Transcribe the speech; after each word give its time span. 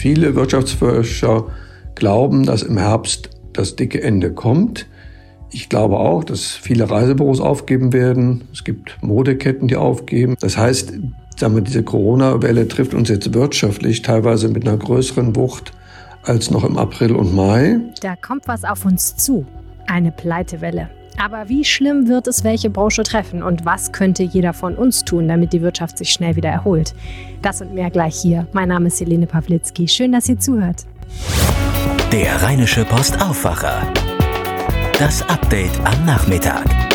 Viele 0.00 0.34
Wirtschaftsforscher 0.34 1.48
glauben, 1.94 2.46
dass 2.46 2.62
im 2.62 2.78
Herbst 2.78 3.28
das 3.52 3.76
dicke 3.76 4.02
Ende 4.02 4.32
kommt. 4.32 4.86
Ich 5.50 5.68
glaube 5.68 5.98
auch, 5.98 6.24
dass 6.24 6.52
viele 6.52 6.90
Reisebüros 6.90 7.38
aufgeben 7.38 7.92
werden. 7.92 8.44
Es 8.50 8.64
gibt 8.64 8.96
Modeketten, 9.02 9.68
die 9.68 9.76
aufgeben. 9.76 10.36
Das 10.40 10.56
heißt, 10.56 10.94
sagen 11.36 11.54
wir, 11.54 11.60
diese 11.60 11.82
Corona-Welle 11.82 12.66
trifft 12.66 12.94
uns 12.94 13.10
jetzt 13.10 13.34
wirtschaftlich 13.34 14.00
teilweise 14.00 14.48
mit 14.48 14.66
einer 14.66 14.78
größeren 14.78 15.36
Wucht 15.36 15.74
als 16.22 16.50
noch 16.50 16.64
im 16.64 16.78
April 16.78 17.14
und 17.14 17.34
Mai. 17.34 17.80
Da 18.00 18.16
kommt 18.16 18.48
was 18.48 18.64
auf 18.64 18.86
uns 18.86 19.16
zu. 19.16 19.44
Eine 19.86 20.12
Pleitewelle. 20.12 20.88
Aber 21.20 21.50
wie 21.50 21.64
schlimm 21.66 22.08
wird 22.08 22.26
es 22.28 22.44
welche 22.44 22.70
Branche 22.70 23.02
treffen 23.02 23.42
und 23.42 23.66
was 23.66 23.92
könnte 23.92 24.22
jeder 24.22 24.54
von 24.54 24.74
uns 24.74 25.04
tun, 25.04 25.28
damit 25.28 25.52
die 25.52 25.60
Wirtschaft 25.60 25.98
sich 25.98 26.12
schnell 26.12 26.34
wieder 26.34 26.48
erholt? 26.48 26.94
Das 27.42 27.60
und 27.60 27.74
mehr 27.74 27.90
gleich 27.90 28.16
hier. 28.16 28.46
Mein 28.52 28.68
Name 28.70 28.86
ist 28.86 29.00
Helene 29.00 29.26
Pawlitzki. 29.26 29.86
Schön, 29.86 30.12
dass 30.12 30.30
ihr 30.30 30.38
zuhört. 30.38 30.86
Der 32.10 32.42
Rheinische 32.42 32.86
Post 32.86 33.20
Aufwacher. 33.20 33.86
Das 34.98 35.20
Update 35.28 35.78
am 35.84 36.06
Nachmittag. 36.06 36.89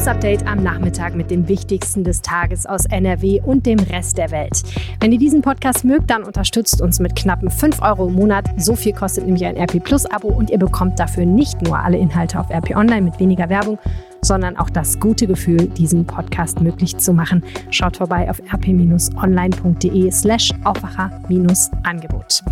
Euer 0.00 0.04
News 0.04 0.16
Update 0.16 0.46
am 0.46 0.62
Nachmittag 0.62 1.14
mit 1.14 1.30
dem 1.30 1.46
Wichtigsten 1.46 2.04
des 2.04 2.22
Tages 2.22 2.64
aus 2.64 2.86
NRW 2.86 3.42
und 3.44 3.66
dem 3.66 3.78
Rest 3.78 4.16
der 4.16 4.30
Welt. 4.30 4.62
Wenn 4.98 5.12
ihr 5.12 5.18
diesen 5.18 5.42
Podcast 5.42 5.84
mögt, 5.84 6.08
dann 6.08 6.24
unterstützt 6.24 6.80
uns 6.80 7.00
mit 7.00 7.14
knappen 7.14 7.50
5 7.50 7.82
Euro 7.82 8.06
im 8.06 8.14
Monat. 8.14 8.46
So 8.56 8.76
viel 8.76 8.94
kostet 8.94 9.26
nämlich 9.26 9.44
ein 9.44 9.58
RP 9.58 9.84
Plus 9.84 10.06
Abo 10.06 10.28
und 10.28 10.48
ihr 10.48 10.58
bekommt 10.58 10.98
dafür 10.98 11.26
nicht 11.26 11.60
nur 11.60 11.78
alle 11.78 11.98
Inhalte 11.98 12.40
auf 12.40 12.48
RP 12.48 12.74
Online 12.76 13.02
mit 13.02 13.20
weniger 13.20 13.50
Werbung, 13.50 13.78
sondern 14.22 14.56
auch 14.56 14.70
das 14.70 15.00
gute 15.00 15.26
Gefühl, 15.26 15.66
diesen 15.68 16.06
Podcast 16.06 16.60
möglich 16.60 16.96
zu 16.96 17.12
machen. 17.12 17.44
Schaut 17.70 17.96
vorbei 17.96 18.28
auf 18.30 18.40
rp-online.de 18.52 20.10
slash 20.10 20.52
Aufwacher-Angebot. 20.64 22.42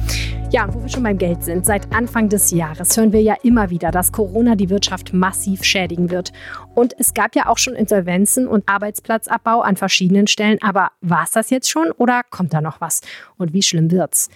Ja, 0.51 0.65
und 0.65 0.75
wo 0.75 0.83
wir 0.83 0.89
schon 0.89 1.03
beim 1.03 1.19
Geld 1.19 1.45
sind, 1.45 1.67
seit 1.67 1.95
Anfang 1.95 2.31
des 2.31 2.51
Jahres 2.51 2.97
hören 2.97 3.13
wir 3.13 3.21
ja 3.21 3.35
immer 3.43 3.69
wieder, 3.69 3.91
dass 3.91 4.13
Corona 4.13 4.55
die 4.57 4.71
Wirtschaft 4.71 5.13
massiv 5.13 5.63
schädigen 5.63 6.11
wird. 6.11 6.33
Und 6.75 6.95
es 6.99 7.13
gab 7.13 7.37
ja 7.37 7.47
auch 7.47 7.59
schon 7.59 7.75
Insolvenzen 7.75 8.49
und 8.49 8.67
Arbeitsplatzabbau 8.67 9.61
an 9.61 9.77
verschiedenen 9.77 10.27
Stellen. 10.27 10.59
Aber 10.63 10.91
war 11.03 11.25
es 11.25 11.33
das 11.33 11.51
jetzt 11.51 11.69
schon 11.69 11.91
oder 11.91 12.23
kommt 12.31 12.55
da 12.55 12.63
noch 12.63 12.81
was? 12.81 13.03
Und 13.37 13.53
wie 13.53 13.63
schlimm 13.63 13.91
wird's? 13.91 14.31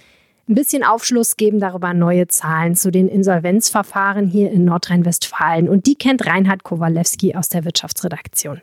Ein 0.49 0.57
bisschen 0.57 0.83
Aufschluss 0.83 1.37
geben 1.37 1.61
darüber 1.61 1.95
neue 1.95 2.27
Zahlen 2.27 2.75
zu 2.75 2.91
den 2.91 3.09
Insolvenzverfahren 3.09 4.27
hier 4.27 4.51
in 4.51 4.65
Nordrhein-Westfalen. 4.65 5.69
Und 5.69 5.87
die 5.87 5.95
kennt 5.95 6.27
Reinhard 6.27 6.65
Kowalewski 6.65 7.37
aus 7.37 7.49
der 7.49 7.65
Wirtschaftsredaktion. 7.65 8.61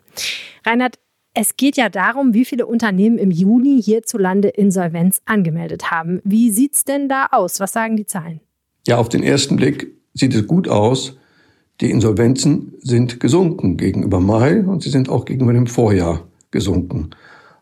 Reinhard, 0.66 0.98
es 1.32 1.56
geht 1.56 1.78
ja 1.78 1.88
darum, 1.88 2.34
wie 2.34 2.44
viele 2.44 2.66
Unternehmen 2.66 3.16
im 3.16 3.30
Juni 3.30 3.82
hierzulande 3.82 4.48
Insolvenz 4.48 5.22
angemeldet 5.24 5.90
haben. 5.90 6.20
Wie 6.22 6.50
sieht 6.50 6.74
es 6.74 6.84
denn 6.84 7.08
da 7.08 7.28
aus? 7.30 7.60
Was 7.60 7.72
sagen 7.72 7.96
die 7.96 8.06
Zahlen? 8.06 8.40
Ja, 8.86 8.98
auf 8.98 9.08
den 9.08 9.22
ersten 9.22 9.56
Blick 9.56 9.88
sieht 10.12 10.34
es 10.34 10.46
gut 10.46 10.68
aus. 10.68 11.16
Die 11.80 11.90
Insolvenzen 11.90 12.74
sind 12.80 13.20
gesunken 13.20 13.78
gegenüber 13.78 14.20
Mai 14.20 14.60
und 14.60 14.82
sie 14.82 14.90
sind 14.90 15.08
auch 15.08 15.24
gegenüber 15.24 15.54
dem 15.54 15.66
Vorjahr 15.66 16.28
gesunken. 16.50 17.10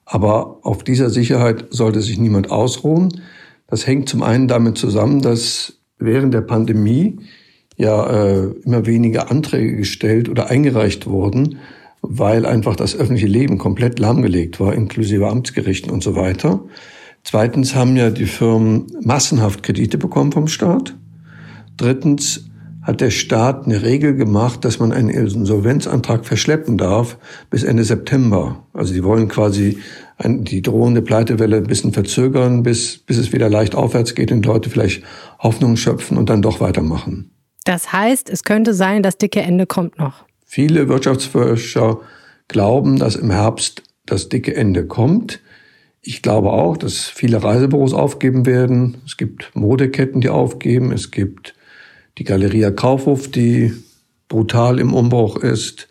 Aber 0.04 0.58
auf 0.62 0.82
dieser 0.82 1.10
Sicherheit 1.10 1.66
sollte 1.70 2.00
sich 2.00 2.18
niemand 2.18 2.50
ausruhen. 2.50 3.20
Das 3.68 3.86
hängt 3.86 4.08
zum 4.08 4.22
einen 4.22 4.48
damit 4.48 4.78
zusammen, 4.78 5.20
dass 5.20 5.74
während 5.98 6.32
der 6.34 6.40
Pandemie 6.40 7.18
ja 7.76 8.06
äh, 8.10 8.46
immer 8.64 8.86
weniger 8.86 9.30
Anträge 9.30 9.76
gestellt 9.76 10.28
oder 10.28 10.48
eingereicht 10.50 11.06
wurden, 11.06 11.58
weil 12.00 12.46
einfach 12.46 12.76
das 12.76 12.96
öffentliche 12.96 13.26
Leben 13.26 13.58
komplett 13.58 13.98
lahmgelegt 13.98 14.58
war, 14.58 14.74
inklusive 14.74 15.28
Amtsgerichten 15.28 15.90
und 15.90 16.02
so 16.02 16.16
weiter. 16.16 16.64
Zweitens 17.24 17.74
haben 17.74 17.96
ja 17.96 18.10
die 18.10 18.26
Firmen 18.26 18.86
massenhaft 19.02 19.62
Kredite 19.62 19.98
bekommen 19.98 20.32
vom 20.32 20.48
Staat. 20.48 20.96
Drittens 21.76 22.48
hat 22.82 23.02
der 23.02 23.10
Staat 23.10 23.66
eine 23.66 23.82
Regel 23.82 24.14
gemacht, 24.14 24.64
dass 24.64 24.78
man 24.78 24.92
einen 24.92 25.10
Insolvenzantrag 25.10 26.24
verschleppen 26.24 26.78
darf 26.78 27.18
bis 27.50 27.64
Ende 27.64 27.84
September. 27.84 28.64
Also 28.72 28.94
die 28.94 29.04
wollen 29.04 29.28
quasi 29.28 29.78
die 30.24 30.62
drohende 30.62 31.02
Pleitewelle 31.02 31.58
ein 31.58 31.66
bisschen 31.66 31.92
verzögern, 31.92 32.62
bis, 32.62 32.98
bis 32.98 33.18
es 33.18 33.32
wieder 33.32 33.48
leicht 33.48 33.74
aufwärts 33.74 34.14
geht 34.14 34.32
und 34.32 34.44
Leute 34.44 34.68
vielleicht 34.68 35.04
Hoffnung 35.38 35.76
schöpfen 35.76 36.16
und 36.16 36.28
dann 36.28 36.42
doch 36.42 36.60
weitermachen. 36.60 37.30
Das 37.64 37.92
heißt, 37.92 38.28
es 38.30 38.44
könnte 38.44 38.74
sein, 38.74 39.02
das 39.02 39.18
dicke 39.18 39.40
Ende 39.40 39.66
kommt 39.66 39.98
noch. 39.98 40.24
Viele 40.44 40.88
Wirtschaftsforscher 40.88 42.00
glauben, 42.48 42.98
dass 42.98 43.14
im 43.14 43.30
Herbst 43.30 43.82
das 44.06 44.28
dicke 44.28 44.56
Ende 44.56 44.86
kommt. 44.86 45.40
Ich 46.00 46.22
glaube 46.22 46.50
auch, 46.50 46.76
dass 46.76 47.04
viele 47.04 47.42
Reisebüros 47.42 47.92
aufgeben 47.92 48.46
werden. 48.46 48.96
Es 49.04 49.16
gibt 49.16 49.50
Modeketten, 49.54 50.20
die 50.20 50.30
aufgeben. 50.30 50.90
Es 50.92 51.10
gibt 51.10 51.54
die 52.16 52.24
Galeria 52.24 52.70
Kaufhof, 52.70 53.30
die 53.30 53.74
brutal 54.28 54.78
im 54.80 54.94
Umbruch 54.94 55.36
ist. 55.36 55.88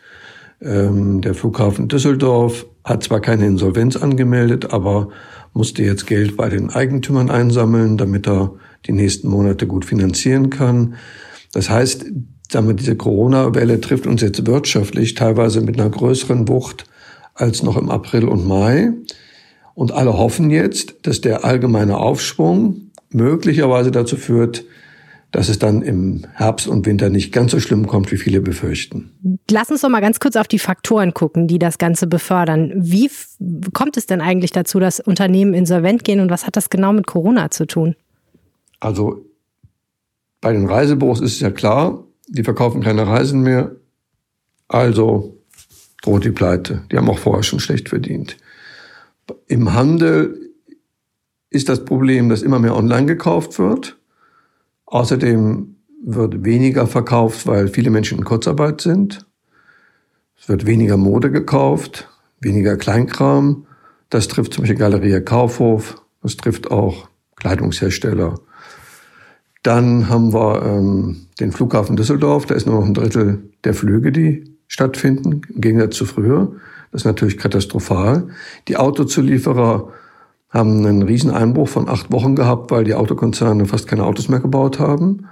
Ähm, 0.59 1.21
der 1.21 1.35
Flughafen 1.35 1.87
Düsseldorf 1.87 2.65
hat 2.87 3.03
zwar 3.03 3.19
keine 3.19 3.45
Insolvenz 3.45 3.97
angemeldet, 3.97 4.71
aber 4.71 5.09
musste 5.53 5.83
jetzt 5.83 6.07
Geld 6.07 6.37
bei 6.37 6.47
den 6.47 6.69
Eigentümern 6.69 7.29
einsammeln, 7.29 7.97
damit 7.97 8.27
er 8.27 8.53
die 8.85 8.93
nächsten 8.93 9.27
Monate 9.27 9.67
gut 9.67 9.83
finanzieren 9.83 10.49
kann. 10.49 10.95
Das 11.51 11.69
heißt, 11.69 12.05
sagen 12.49 12.67
wir, 12.67 12.73
diese 12.73 12.95
Corona-Welle 12.95 13.81
trifft 13.81 14.07
uns 14.07 14.21
jetzt 14.21 14.47
wirtschaftlich 14.47 15.15
teilweise 15.15 15.59
mit 15.61 15.79
einer 15.79 15.89
größeren 15.89 16.47
Wucht 16.47 16.85
als 17.33 17.61
noch 17.61 17.75
im 17.75 17.89
April 17.89 18.25
und 18.25 18.47
Mai. 18.47 18.93
Und 19.73 19.91
alle 19.91 20.17
hoffen 20.17 20.49
jetzt, 20.49 20.95
dass 21.03 21.19
der 21.19 21.43
allgemeine 21.43 21.97
Aufschwung 21.97 22.91
möglicherweise 23.09 23.91
dazu 23.91 24.15
führt, 24.15 24.63
dass 25.31 25.49
es 25.49 25.59
dann 25.59 25.81
im 25.81 26.25
Herbst 26.33 26.67
und 26.67 26.85
Winter 26.85 27.09
nicht 27.09 27.33
ganz 27.33 27.51
so 27.51 27.59
schlimm 27.59 27.85
kommt, 27.87 28.11
wie 28.11 28.17
viele 28.17 28.39
befürchten. 28.39 29.39
Lass 29.51 29.69
uns 29.69 29.81
doch 29.81 29.89
mal 29.89 29.99
ganz 29.99 30.19
kurz 30.19 30.35
auf 30.35 30.47
die 30.47 30.59
Faktoren 30.59 31.13
gucken, 31.13 31.47
die 31.47 31.59
das 31.59 31.77
Ganze 31.77 32.07
befördern. 32.07 32.71
Wie 32.75 33.09
kommt 33.73 33.97
es 33.97 34.05
denn 34.05 34.21
eigentlich 34.21 34.51
dazu, 34.51 34.79
dass 34.79 34.99
Unternehmen 34.99 35.53
insolvent 35.53 36.03
gehen 36.03 36.21
und 36.21 36.29
was 36.29 36.47
hat 36.47 36.55
das 36.55 36.69
genau 36.69 36.93
mit 36.93 37.07
Corona 37.07 37.51
zu 37.51 37.65
tun? 37.65 37.95
Also 38.79 39.25
bei 40.39 40.53
den 40.53 40.65
Reisebüros 40.65 41.19
ist 41.19 41.33
es 41.33 41.39
ja 41.39 41.51
klar, 41.51 42.03
die 42.27 42.43
verkaufen 42.43 42.81
keine 42.81 43.07
Reisen 43.07 43.41
mehr, 43.41 43.71
also 44.67 45.37
droht 46.03 46.23
die 46.23 46.31
Pleite. 46.31 46.83
Die 46.91 46.97
haben 46.97 47.09
auch 47.09 47.19
vorher 47.19 47.43
schon 47.43 47.59
schlecht 47.59 47.89
verdient. 47.89 48.37
Im 49.47 49.73
Handel 49.73 50.51
ist 51.49 51.69
das 51.69 51.83
Problem, 51.83 52.29
dass 52.29 52.43
immer 52.43 52.59
mehr 52.59 52.75
online 52.75 53.07
gekauft 53.07 53.59
wird. 53.59 53.96
Außerdem 54.87 55.75
wird 56.03 56.45
weniger 56.45 56.87
verkauft, 56.87 57.45
weil 57.45 57.67
viele 57.67 57.89
Menschen 57.89 58.17
in 58.17 58.23
Kurzarbeit 58.23 58.81
sind. 58.81 59.25
Es 60.39 60.47
wird 60.47 60.65
weniger 60.65 60.97
Mode 60.97 61.29
gekauft, 61.29 62.09
weniger 62.39 62.77
Kleinkram. 62.77 63.65
Das 64.09 64.27
trifft 64.27 64.53
zum 64.53 64.63
Beispiel 64.63 64.79
Galeria 64.79 65.19
Kaufhof. 65.19 66.01
Das 66.23 66.37
trifft 66.37 66.71
auch 66.71 67.09
Kleidungshersteller. 67.35 68.39
Dann 69.63 70.07
haben 70.07 70.33
wir 70.33 70.63
ähm, 70.63 71.27
den 71.39 71.51
Flughafen 71.51 71.97
Düsseldorf. 71.97 72.45
Da 72.45 72.55
ist 72.55 72.65
nur 72.65 72.79
noch 72.79 72.85
ein 72.85 72.93
Drittel 72.93 73.49
der 73.65 73.73
Flüge, 73.73 74.13
die 74.13 74.55
stattfinden, 74.67 75.41
im 75.53 75.61
Gegensatz 75.61 75.97
zu 75.97 76.05
früher. 76.05 76.53
Das 76.91 77.01
ist 77.01 77.05
natürlich 77.05 77.37
katastrophal. 77.37 78.29
Die 78.69 78.77
Autozulieferer 78.77 79.91
haben 80.49 80.85
einen 80.85 81.01
riesen 81.01 81.31
Einbruch 81.31 81.67
von 81.67 81.89
acht 81.89 82.11
Wochen 82.11 82.35
gehabt, 82.35 82.71
weil 82.71 82.83
die 82.83 82.93
Autokonzerne 82.93 83.65
fast 83.65 83.87
keine 83.87 84.05
Autos 84.05 84.29
mehr 84.29 84.39
gebaut 84.39 84.79
haben. 84.79 85.27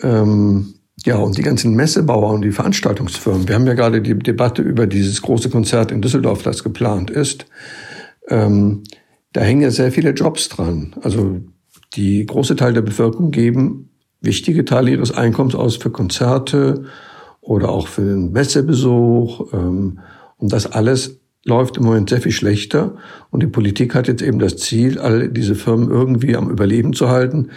Ähm, 0.00 0.74
ja, 1.04 1.16
und 1.16 1.38
die 1.38 1.42
ganzen 1.42 1.74
Messebauer 1.74 2.30
und 2.30 2.42
die 2.42 2.52
Veranstaltungsfirmen. 2.52 3.48
Wir 3.48 3.54
haben 3.54 3.66
ja 3.66 3.74
gerade 3.74 4.02
die 4.02 4.18
Debatte 4.18 4.62
über 4.62 4.86
dieses 4.86 5.22
große 5.22 5.50
Konzert 5.50 5.92
in 5.92 6.02
Düsseldorf, 6.02 6.42
das 6.42 6.64
geplant 6.64 7.10
ist. 7.10 7.46
Ähm, 8.28 8.82
da 9.32 9.40
hängen 9.42 9.62
ja 9.62 9.70
sehr 9.70 9.92
viele 9.92 10.10
Jobs 10.10 10.48
dran. 10.48 10.94
Also 11.02 11.40
die 11.94 12.26
große 12.26 12.56
Teil 12.56 12.72
der 12.72 12.82
Bevölkerung 12.82 13.30
geben 13.30 13.88
wichtige 14.20 14.64
Teile 14.64 14.90
ihres 14.90 15.12
Einkommens 15.12 15.54
aus 15.54 15.76
für 15.76 15.90
Konzerte 15.90 16.84
oder 17.40 17.70
auch 17.70 17.88
für 17.88 18.02
den 18.02 18.32
Messebesuch. 18.32 19.52
Ähm, 19.52 20.00
und 20.36 20.52
das 20.52 20.66
alles 20.66 21.20
läuft 21.44 21.76
im 21.76 21.84
Moment 21.84 22.10
sehr 22.10 22.20
viel 22.20 22.32
schlechter. 22.32 22.96
Und 23.30 23.42
die 23.42 23.46
Politik 23.46 23.94
hat 23.94 24.08
jetzt 24.08 24.22
eben 24.22 24.38
das 24.38 24.56
Ziel, 24.56 24.98
all 24.98 25.28
diese 25.28 25.54
Firmen 25.54 25.90
irgendwie 25.90 26.36
am 26.36 26.50
Überleben 26.50 26.92
zu 26.92 27.08
halten, 27.08 27.50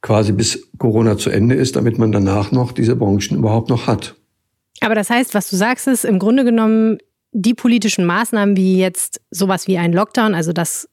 quasi 0.00 0.32
bis 0.32 0.68
Corona 0.78 1.16
zu 1.16 1.30
Ende 1.30 1.54
ist, 1.54 1.76
damit 1.76 1.98
man 1.98 2.12
danach 2.12 2.52
noch 2.52 2.72
diese 2.72 2.96
Branchen 2.96 3.38
überhaupt 3.38 3.70
noch 3.70 3.86
hat. 3.86 4.14
Aber 4.80 4.94
das 4.94 5.10
heißt, 5.10 5.34
was 5.34 5.48
du 5.48 5.56
sagst, 5.56 5.86
ist 5.86 6.04
im 6.04 6.18
Grunde 6.18 6.44
genommen 6.44 6.98
die 7.32 7.54
politischen 7.54 8.04
Maßnahmen 8.04 8.56
wie 8.56 8.78
jetzt 8.78 9.20
sowas 9.30 9.66
wie 9.66 9.78
ein 9.78 9.92
Lockdown, 9.92 10.34
also 10.34 10.52
dass 10.52 10.88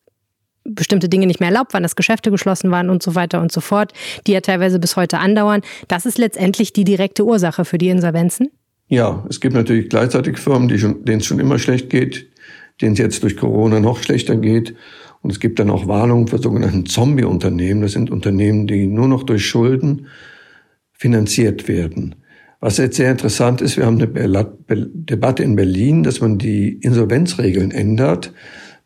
bestimmte 0.63 1.09
Dinge 1.09 1.25
nicht 1.25 1.39
mehr 1.39 1.49
erlaubt 1.49 1.73
waren, 1.73 1.83
dass 1.83 1.95
Geschäfte 1.95 2.31
geschlossen 2.31 2.69
waren 2.71 2.89
und 2.89 3.01
so 3.01 3.15
weiter 3.15 3.41
und 3.41 3.51
so 3.51 3.61
fort, 3.61 3.93
die 4.27 4.33
ja 4.33 4.41
teilweise 4.41 4.79
bis 4.79 4.95
heute 4.95 5.17
andauern. 5.17 5.61
Das 5.87 6.05
ist 6.05 6.17
letztendlich 6.17 6.73
die 6.73 6.83
direkte 6.83 7.25
Ursache 7.25 7.65
für 7.65 7.77
die 7.77 7.89
Insolvenzen? 7.89 8.49
Ja, 8.89 9.23
es 9.29 9.39
gibt 9.39 9.53
natürlich 9.53 9.87
gleichzeitig 9.87 10.39
Firmen, 10.39 10.67
denen 10.67 11.19
es 11.19 11.25
schon 11.25 11.39
immer 11.39 11.59
schlecht 11.59 11.91
geht, 11.91 12.27
denen 12.81 12.93
es 12.93 12.99
jetzt 12.99 13.23
durch 13.23 13.37
Corona 13.37 13.79
noch 13.79 14.01
schlechter 14.01 14.35
geht. 14.35 14.75
Und 15.21 15.31
es 15.31 15.39
gibt 15.39 15.59
dann 15.59 15.69
auch 15.69 15.87
Warnungen 15.87 16.27
für 16.27 16.39
sogenannten 16.39 16.87
Zombie-Unternehmen. 16.87 17.81
Das 17.81 17.91
sind 17.91 18.09
Unternehmen, 18.09 18.65
die 18.65 18.87
nur 18.87 19.07
noch 19.07 19.23
durch 19.23 19.45
Schulden 19.45 20.07
finanziert 20.91 21.67
werden. 21.67 22.15
Was 22.61 22.77
jetzt 22.77 22.97
sehr 22.97 23.11
interessant 23.11 23.61
ist, 23.61 23.77
wir 23.77 23.85
haben 23.85 24.01
eine 24.01 24.51
Debatte 24.67 25.43
in 25.43 25.55
Berlin, 25.55 26.03
dass 26.03 26.19
man 26.19 26.39
die 26.39 26.73
Insolvenzregeln 26.73 27.71
ändert. 27.71 28.33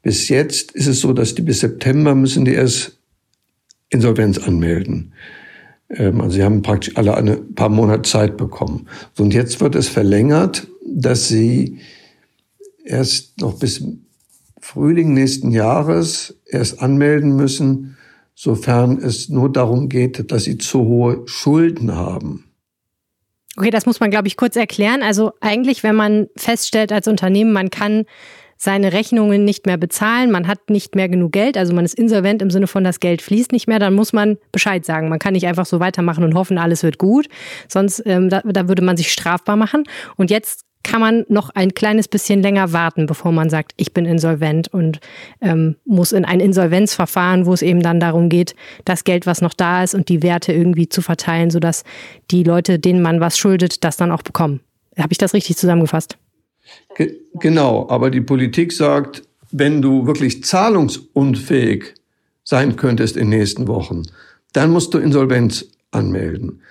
Bis 0.02 0.28
jetzt 0.28 0.74
ist 0.74 0.88
es 0.88 1.00
so, 1.00 1.14
dass 1.14 1.34
die 1.34 1.44
bis 1.44 1.62
September 1.62 2.14
müssen 2.14 2.44
die 2.44 2.54
erst 2.54 3.00
Insolvenz 3.90 4.38
anmelden. 4.38 5.14
Ähm, 5.96 6.22
also 6.22 6.36
sie 6.36 6.44
haben 6.44 6.62
praktisch 6.62 6.96
alle 6.98 7.16
ein 7.16 7.56
paar 7.56 7.70
Monate 7.70 8.10
Zeit 8.10 8.38
bekommen. 8.38 8.88
Und 9.18 9.34
jetzt 9.34 9.62
wird 9.62 9.76
es 9.76 9.88
verlängert, 9.88 10.68
dass 10.86 11.28
sie 11.28 11.80
erst 12.84 13.40
noch 13.40 13.60
bis 13.60 13.84
Frühling 14.60 15.14
nächsten 15.14 15.52
Jahres 15.52 16.36
erst 16.46 16.82
anmelden 16.82 17.36
müssen, 17.36 17.98
sofern 18.36 18.98
es 18.98 19.30
nur 19.30 19.52
darum 19.52 19.90
geht, 19.90 20.32
dass 20.32 20.46
sie 20.46 20.58
zu 20.58 20.82
hohe 20.82 21.24
Schulden 21.26 21.96
haben. 21.96 22.46
Okay, 23.56 23.70
das 23.70 23.86
muss 23.86 24.00
man, 24.00 24.10
glaube 24.10 24.28
ich, 24.28 24.36
kurz 24.36 24.56
erklären. 24.56 25.04
Also 25.04 25.34
eigentlich, 25.40 25.84
wenn 25.84 25.96
man 25.96 26.28
feststellt 26.36 26.92
als 26.92 27.08
Unternehmen, 27.08 27.52
man 27.52 27.70
kann 27.70 28.06
seine 28.64 28.94
Rechnungen 28.94 29.46
nicht 29.46 29.66
mehr 29.66 29.78
bezahlen, 29.78 30.32
man 30.32 30.48
hat 30.48 30.70
nicht 30.70 30.96
mehr 30.96 31.10
genug 31.10 31.34
Geld, 31.34 31.58
also 31.58 31.74
man 31.74 31.86
ist 31.86 31.94
insolvent 31.94 32.42
im 32.42 32.50
Sinne 32.50 32.68
von 32.68 32.84
das 32.84 33.00
Geld 33.00 33.22
fließt 33.22 33.52
nicht 33.52 33.68
mehr, 33.68 33.80
dann 33.80 33.94
muss 33.94 34.14
man 34.14 34.38
Bescheid 34.52 34.86
sagen. 34.86 35.10
Man 35.10 35.20
kann 35.20 35.34
nicht 35.34 35.48
einfach 35.48 35.66
so 35.66 35.80
weitermachen 35.80 36.24
und 36.24 36.34
hoffen, 36.34 36.58
alles 36.58 36.84
wird 36.84 36.98
gut, 36.98 37.28
sonst 37.68 38.02
ähm, 38.06 38.30
da, 38.30 38.42
da 38.46 38.68
würde 38.68 38.82
man 38.82 38.98
sich 38.98 39.12
strafbar 39.12 39.56
machen. 39.56 39.84
Und 40.16 40.32
jetzt 40.32 40.66
kann 40.84 41.02
man 41.02 41.26
noch 41.30 41.50
ein 41.50 41.74
kleines 41.74 42.08
bisschen 42.08 42.42
länger 42.42 42.74
warten, 42.74 43.06
bevor 43.06 43.32
man 43.32 43.50
sagt, 43.50 43.74
ich 43.78 43.94
bin 43.94 44.06
insolvent 44.06 44.68
und 44.68 45.00
ähm, 45.42 45.78
muss 45.86 46.12
in 46.12 46.26
ein 46.26 46.40
Insolvenzverfahren, 46.40 47.46
wo 47.46 47.54
es 47.54 47.62
eben 47.62 47.82
dann 47.82 48.00
darum 48.00 48.30
geht, 48.30 48.54
das 48.86 49.04
Geld, 49.04 49.26
was 49.26 49.42
noch 49.42 49.54
da 49.54 49.84
ist 49.84 49.96
und 49.96 50.10
die 50.10 50.22
Werte 50.22 50.52
irgendwie 50.52 50.90
zu 50.90 51.02
verteilen, 51.02 51.50
sodass 51.50 51.84
die 52.32 52.44
Leute, 52.44 52.80
denen 52.80 53.02
man 53.02 53.22
was 53.22 53.38
schuldet, 53.38 53.84
das 53.84 53.98
dann 53.98 54.12
auch 54.12 54.24
bekommen. 54.24 54.60
Habe 54.98 55.12
ich 55.12 55.18
das 55.18 55.34
richtig 55.34 55.58
zusammengefasst? 55.58 56.18
Ge 56.96 57.20
genau, 57.40 57.88
aber 57.90 58.10
die 58.10 58.22
Politik 58.22 58.72
sagt, 58.72 59.24
wenn 59.52 59.82
du 59.82 60.06
wirklich 60.06 60.44
zahlungsunfähig 60.44 61.94
sein 62.44 62.76
könntest 62.76 63.18
in 63.18 63.30
den 63.30 63.40
nächsten 63.40 63.68
Wochen, 63.68 64.04
dann 64.54 64.72
musst 64.72 64.94
du 64.94 64.98
Insolvenz 64.98 65.66
anmelden. 65.92 66.62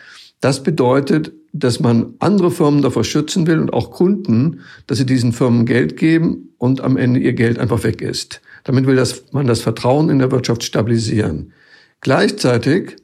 Das 0.40 0.62
bedeutet, 0.62 1.32
dass 1.52 1.80
man 1.80 2.14
andere 2.18 2.50
Firmen 2.50 2.82
davor 2.82 3.04
schützen 3.04 3.46
will 3.46 3.58
und 3.58 3.72
auch 3.72 3.90
Kunden, 3.90 4.60
dass 4.86 4.98
sie 4.98 5.06
diesen 5.06 5.32
Firmen 5.32 5.66
Geld 5.66 5.96
geben 5.96 6.54
und 6.58 6.80
am 6.80 6.96
Ende 6.96 7.20
ihr 7.20 7.34
Geld 7.34 7.58
einfach 7.58 7.84
weg 7.84 8.02
ist. 8.02 8.40
Damit 8.64 8.86
will 8.86 8.96
das, 8.96 9.24
man 9.32 9.46
das 9.46 9.60
Vertrauen 9.60 10.08
in 10.08 10.18
der 10.18 10.30
Wirtschaft 10.30 10.64
stabilisieren. 10.64 11.52
Gleichzeitig 12.00 12.96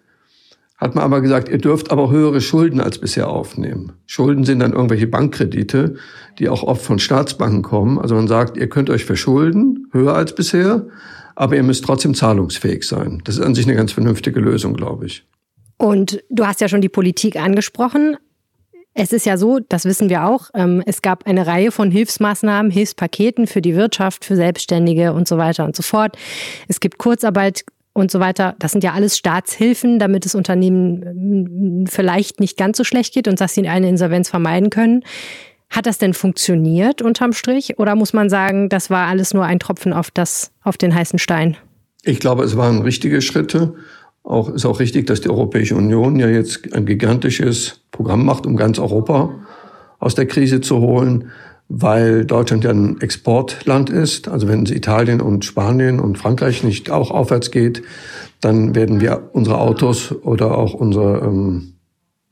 hat 0.79 0.95
man 0.95 1.05
aber 1.05 1.21
gesagt, 1.21 1.49
ihr 1.49 1.59
dürft 1.59 1.91
aber 1.91 2.11
höhere 2.11 2.41
Schulden 2.41 2.81
als 2.81 2.99
bisher 2.99 3.29
aufnehmen. 3.29 3.95
Schulden 4.07 4.45
sind 4.45 4.61
dann 4.61 4.73
irgendwelche 4.73 5.09
Bankkredite, 5.09 5.97
die 6.39 6.49
auch 6.49 6.63
oft 6.63 6.83
von 6.83 7.01
Staatsbanken 7.01 7.63
kommen. 7.63 7.99
Also 7.99 8.15
man 8.15 8.29
sagt, 8.29 8.57
ihr 8.57 8.69
könnt 8.69 8.89
euch 8.89 9.05
verschulden, 9.05 9.89
höher 9.91 10.15
als 10.15 10.35
bisher, 10.35 10.87
aber 11.35 11.57
ihr 11.57 11.65
müsst 11.65 11.85
trotzdem 11.85 12.15
zahlungsfähig 12.15 12.85
sein. 12.85 13.21
Das 13.25 13.37
ist 13.37 13.43
an 13.43 13.57
sich 13.57 13.67
eine 13.67 13.75
ganz 13.75 13.93
vernünftige 13.93 14.39
Lösung, 14.39 14.75
glaube 14.75 15.07
ich. 15.07 15.27
Und 15.79 16.23
du 16.31 16.47
hast 16.47 16.61
ja 16.61 16.69
schon 16.69 16.81
die 16.81 16.89
Politik 16.89 17.37
angesprochen. 17.37 18.17
Es 18.95 19.13
ist 19.13 19.27
ja 19.27 19.37
so, 19.37 19.61
das 19.69 19.85
wissen 19.85 20.09
wir 20.09 20.27
auch, 20.27 20.51
ähm, 20.55 20.83
es 20.85 21.03
gab 21.03 21.27
eine 21.27 21.47
Reihe 21.47 21.71
von 21.71 21.91
Hilfsmaßnahmen, 21.91 22.73
Hilfspaketen 22.73 23.47
für 23.47 23.63
die 23.63 23.77
Wirtschaft, 23.77 24.25
für 24.25 24.35
Selbstständige 24.35 25.13
und 25.13 25.29
so 25.29 25.39
weiter 25.39 25.65
und 25.65 25.77
so 25.77 25.85
fort. 25.85 26.17
Es 26.67 26.81
gibt 26.81 26.99
Kurzarbeit 26.99 27.65
und 27.99 28.11
so 28.11 28.21
weiter. 28.21 28.55
Das 28.59 28.73
sind 28.73 28.85
ja 28.85 28.93
alles 28.93 29.17
Staatshilfen, 29.17 29.99
damit 29.99 30.27
es 30.27 30.35
Unternehmen 30.35 31.85
äh, 31.87 31.91
vielleicht 31.91 32.41
nicht 32.41 32.57
ganz 32.57 32.79
so 32.79 32.85
schlecht 32.85 33.15
geht 33.15 33.29
und 33.29 33.41
dass 33.41 33.55
sie 33.55 33.69
eine 33.69 33.89
Insolvenz 33.89 34.29
vermeiden 34.29 34.71
können. 34.71 35.03
Hat 35.71 35.87
das 35.87 35.99
denn 35.99 36.15
funktioniert 36.15 37.03
unterm 37.03 37.33
Strich 37.33 37.79
oder 37.79 37.95
muss 37.95 38.13
man 38.13 38.31
sagen, 38.31 38.69
das 38.69 38.89
war 38.89 39.07
alles 39.07 39.35
nur 39.35 39.45
ein 39.45 39.59
Tropfen 39.59 39.93
auf, 39.93 40.11
das, 40.11 40.51
auf 40.63 40.79
den 40.79 40.95
heißen 40.95 41.19
Stein? 41.19 41.57
Ich 42.05 42.21
glaube, 42.21 42.45
es 42.45 42.57
waren 42.57 42.81
richtige 42.81 43.21
Schritte. 43.21 43.75
Auch, 44.23 44.49
ist 44.49 44.65
auch 44.65 44.81
richtig, 44.81 45.07
dass 45.07 45.21
die 45.21 45.29
Europäische 45.29 45.77
Union 45.77 46.19
ja 46.19 46.29
jetzt 46.29 46.73
ein 46.73 46.87
gigantisches 46.87 47.83
Programm 47.91 48.25
macht, 48.25 48.47
um 48.47 48.57
ganz 48.57 48.79
Europa 48.79 49.35
aus 49.99 50.15
der 50.15 50.27
Krise 50.27 50.61
zu 50.61 50.79
holen, 50.79 51.31
weil 51.69 52.25
Deutschland 52.25 52.65
ja 52.65 52.71
ein 52.71 53.01
Exportland 53.01 53.91
ist. 53.91 54.29
Also 54.29 54.49
wenn 54.49 54.63
es 54.63 54.71
Italien 54.71 55.21
und 55.21 55.45
Spanien 55.45 56.01
und 56.01 56.19
Frankreich 56.19 56.65
nicht 56.65 56.91
auch 56.91 57.11
aufwärts 57.11 57.51
geht, 57.51 57.83
dann 58.41 58.75
werden 58.75 59.01
wir 59.01 59.31
unsere 59.33 59.59
Autos 59.59 60.13
oder 60.13 60.57
auch 60.57 60.75
unsere 60.75 61.19
ähm, 61.27 61.75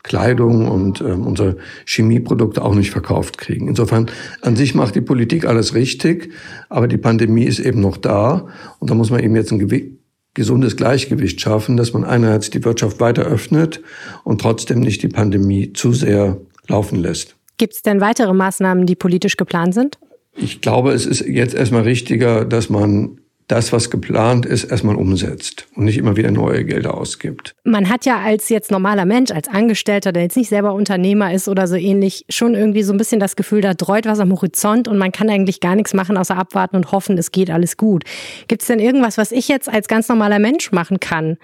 Kleidung 0.02 0.68
und 0.68 1.00
ähm, 1.00 1.26
unsere 1.26 1.56
Chemieprodukte 1.84 2.62
auch 2.62 2.74
nicht 2.74 2.92
verkauft 2.92 3.38
kriegen. 3.38 3.68
Insofern 3.68 4.06
an 4.40 4.56
sich 4.56 4.74
macht 4.74 4.94
die 4.94 5.00
Politik 5.00 5.44
alles 5.44 5.74
richtig, 5.74 6.30
aber 6.68 6.86
die 6.88 6.96
Pandemie 6.96 7.44
ist 7.44 7.58
eben 7.58 7.80
noch 7.80 7.96
da 7.96 8.46
und 8.78 8.88
da 8.88 8.94
muss 8.94 9.10
man 9.10 9.20
eben 9.20 9.34
jetzt 9.34 9.52
ein 9.52 9.98
gesundes 10.32 10.76
Gleichgewicht 10.76 11.40
schaffen, 11.40 11.76
dass 11.76 11.92
man 11.92 12.04
einerseits 12.04 12.50
die 12.50 12.64
Wirtschaft 12.64 13.00
weiter 13.00 13.22
öffnet 13.22 13.82
und 14.22 14.40
trotzdem 14.40 14.80
nicht 14.80 15.02
die 15.02 15.08
Pandemie 15.08 15.72
zu 15.72 15.92
sehr 15.92 16.40
laufen 16.68 16.96
lässt. 16.96 17.35
Gibt 17.58 17.74
es 17.74 17.82
denn 17.82 18.00
weitere 18.00 18.32
Maßnahmen, 18.32 18.86
die 18.86 18.96
politisch 18.96 19.36
geplant 19.36 19.74
sind? 19.74 19.98
Ich 20.34 20.60
glaube, 20.60 20.92
es 20.92 21.06
ist 21.06 21.20
jetzt 21.20 21.54
erstmal 21.54 21.82
richtiger, 21.82 22.44
dass 22.44 22.68
man 22.68 23.18
das, 23.48 23.72
was 23.72 23.90
geplant 23.90 24.44
ist, 24.44 24.64
erstmal 24.64 24.96
umsetzt 24.96 25.68
und 25.76 25.84
nicht 25.84 25.98
immer 25.98 26.16
wieder 26.16 26.30
neue 26.32 26.64
Gelder 26.64 26.94
ausgibt. 26.94 27.54
Man 27.62 27.88
hat 27.88 28.04
ja 28.04 28.18
als 28.18 28.48
jetzt 28.48 28.72
normaler 28.72 29.04
Mensch, 29.04 29.30
als 29.30 29.46
Angestellter, 29.48 30.10
der 30.10 30.24
jetzt 30.24 30.36
nicht 30.36 30.48
selber 30.48 30.74
Unternehmer 30.74 31.32
ist 31.32 31.48
oder 31.48 31.68
so 31.68 31.76
ähnlich, 31.76 32.24
schon 32.28 32.54
irgendwie 32.54 32.82
so 32.82 32.92
ein 32.92 32.98
bisschen 32.98 33.20
das 33.20 33.36
Gefühl, 33.36 33.60
da 33.60 33.74
dreut 33.74 34.06
was 34.06 34.18
am 34.18 34.32
Horizont 34.32 34.88
und 34.88 34.98
man 34.98 35.12
kann 35.12 35.30
eigentlich 35.30 35.60
gar 35.60 35.76
nichts 35.76 35.94
machen, 35.94 36.16
außer 36.16 36.36
abwarten 36.36 36.76
und 36.76 36.90
hoffen, 36.90 37.16
es 37.18 37.30
geht 37.30 37.50
alles 37.50 37.76
gut. 37.76 38.02
Gibt 38.48 38.62
es 38.62 38.68
denn 38.68 38.80
irgendwas, 38.80 39.16
was 39.16 39.30
ich 39.30 39.46
jetzt 39.46 39.68
als 39.68 39.86
ganz 39.86 40.08
normaler 40.08 40.40
Mensch 40.40 40.72
machen 40.72 40.98
kann, 40.98 41.36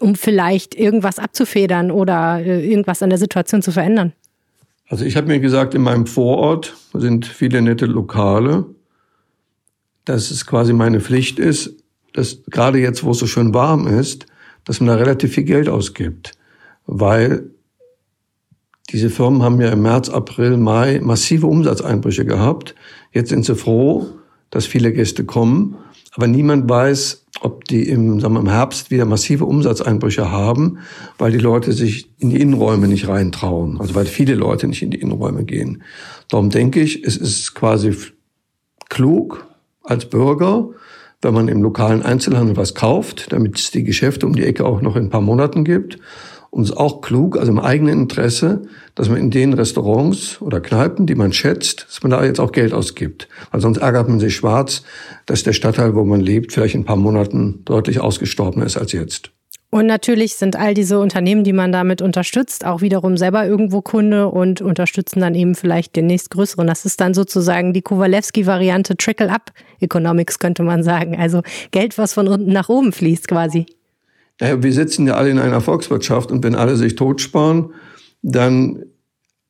um 0.00 0.14
vielleicht 0.14 0.74
irgendwas 0.76 1.18
abzufedern 1.18 1.90
oder 1.90 2.40
äh, 2.40 2.66
irgendwas 2.66 3.02
an 3.02 3.10
der 3.10 3.18
Situation 3.18 3.60
zu 3.60 3.70
verändern? 3.70 4.14
Also 4.88 5.04
ich 5.04 5.16
habe 5.16 5.26
mir 5.26 5.40
gesagt, 5.40 5.74
in 5.74 5.82
meinem 5.82 6.06
Vorort 6.06 6.74
sind 6.94 7.26
viele 7.26 7.60
nette 7.62 7.86
Lokale 7.86 8.66
dass 10.08 10.30
es 10.30 10.46
quasi 10.46 10.72
meine 10.72 11.00
Pflicht 11.00 11.38
ist, 11.38 11.76
dass 12.14 12.42
gerade 12.46 12.78
jetzt, 12.78 13.04
wo 13.04 13.10
es 13.10 13.18
so 13.18 13.26
schön 13.26 13.52
warm 13.52 13.86
ist, 13.86 14.24
dass 14.64 14.80
man 14.80 14.88
da 14.88 14.94
relativ 14.94 15.34
viel 15.34 15.44
Geld 15.44 15.68
ausgibt. 15.68 16.32
Weil 16.86 17.50
diese 18.90 19.10
Firmen 19.10 19.42
haben 19.42 19.60
ja 19.60 19.68
im 19.68 19.82
März, 19.82 20.08
April, 20.08 20.56
Mai 20.56 21.00
massive 21.02 21.46
Umsatzeinbrüche 21.46 22.24
gehabt. 22.24 22.74
Jetzt 23.12 23.28
sind 23.28 23.44
sie 23.44 23.54
froh, 23.54 24.06
dass 24.50 24.66
viele 24.66 24.92
Gäste 24.92 25.24
kommen. 25.24 25.76
Aber 26.14 26.26
niemand 26.26 26.68
weiß, 26.68 27.26
ob 27.40 27.64
die 27.64 27.88
im, 27.88 28.20
sagen 28.20 28.34
wir, 28.34 28.40
im 28.40 28.48
Herbst 28.48 28.90
wieder 28.90 29.04
massive 29.04 29.44
Umsatzeinbrüche 29.44 30.30
haben, 30.30 30.78
weil 31.18 31.30
die 31.30 31.38
Leute 31.38 31.72
sich 31.72 32.10
in 32.18 32.30
die 32.30 32.40
Innenräume 32.40 32.88
nicht 32.88 33.08
reintrauen. 33.08 33.80
Also 33.80 33.94
weil 33.94 34.06
viele 34.06 34.34
Leute 34.34 34.66
nicht 34.66 34.82
in 34.82 34.90
die 34.90 35.00
Innenräume 35.00 35.44
gehen. 35.44 35.82
Darum 36.28 36.50
denke 36.50 36.80
ich, 36.80 37.04
es 37.04 37.16
ist 37.16 37.54
quasi 37.54 37.94
klug, 38.88 39.46
als 39.82 40.04
Bürger, 40.06 40.68
wenn 41.22 41.34
man 41.34 41.48
im 41.48 41.62
lokalen 41.62 42.02
Einzelhandel 42.02 42.56
was 42.56 42.74
kauft, 42.74 43.32
damit 43.32 43.58
es 43.58 43.70
die 43.70 43.84
Geschäfte 43.84 44.26
um 44.26 44.34
die 44.34 44.44
Ecke 44.44 44.64
auch 44.64 44.82
noch 44.82 44.96
in 44.96 45.04
ein 45.04 45.10
paar 45.10 45.20
Monaten 45.20 45.64
gibt. 45.64 45.98
Und 46.50 46.76
auch 46.76 47.02
klug, 47.02 47.36
also 47.36 47.52
im 47.52 47.58
eigenen 47.58 48.00
Interesse, 48.00 48.62
dass 48.94 49.08
man 49.08 49.18
in 49.18 49.30
den 49.30 49.52
Restaurants 49.52 50.40
oder 50.40 50.60
Kneipen, 50.60 51.06
die 51.06 51.14
man 51.14 51.32
schätzt, 51.32 51.86
dass 51.88 52.02
man 52.02 52.10
da 52.10 52.24
jetzt 52.24 52.40
auch 52.40 52.52
Geld 52.52 52.72
ausgibt. 52.72 53.28
Weil 53.50 53.60
sonst 53.60 53.78
ärgert 53.78 54.08
man 54.08 54.18
sich 54.18 54.34
schwarz, 54.34 54.82
dass 55.26 55.42
der 55.42 55.52
Stadtteil, 55.52 55.94
wo 55.94 56.04
man 56.04 56.20
lebt, 56.20 56.52
vielleicht 56.52 56.74
in 56.74 56.82
ein 56.82 56.86
paar 56.86 56.96
Monaten 56.96 57.62
deutlich 57.64 58.00
ausgestorben 58.00 58.62
ist 58.62 58.76
als 58.76 58.92
jetzt. 58.92 59.30
Und 59.70 59.84
natürlich 59.84 60.36
sind 60.36 60.56
all 60.56 60.72
diese 60.72 60.98
Unternehmen, 60.98 61.44
die 61.44 61.52
man 61.52 61.72
damit 61.72 62.00
unterstützt, 62.00 62.64
auch 62.64 62.80
wiederum 62.80 63.18
selber 63.18 63.46
irgendwo 63.46 63.82
Kunde 63.82 64.28
und 64.28 64.62
unterstützen 64.62 65.20
dann 65.20 65.34
eben 65.34 65.54
vielleicht 65.54 65.94
den 65.94 66.06
nächstgrößeren. 66.06 66.66
Das 66.66 66.86
ist 66.86 67.02
dann 67.02 67.12
sozusagen 67.12 67.74
die 67.74 67.82
Kowalewski-Variante 67.82 68.96
Trickle-Up-Economics, 68.96 70.38
könnte 70.38 70.62
man 70.62 70.82
sagen. 70.82 71.18
Also 71.18 71.42
Geld, 71.70 71.98
was 71.98 72.14
von 72.14 72.28
unten 72.28 72.50
nach 72.50 72.70
oben 72.70 72.92
fließt 72.92 73.28
quasi. 73.28 73.66
Naja, 74.40 74.62
wir 74.62 74.72
sitzen 74.72 75.06
ja 75.06 75.14
alle 75.14 75.30
in 75.30 75.38
einer 75.38 75.60
Volkswirtschaft 75.60 76.30
und 76.30 76.44
wenn 76.44 76.54
alle 76.54 76.76
sich 76.76 76.94
totsparen, 76.94 77.72
dann 78.22 78.84